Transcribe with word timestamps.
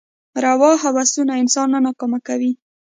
روا 0.45 0.71
هوسونه 0.83 1.33
انسان 1.41 1.67
نه 1.73 1.79
ناکام 1.85 2.11
کوي. 2.27 2.51